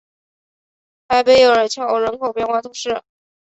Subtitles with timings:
[1.09, 3.03] 埃贝尔桥人口变化图示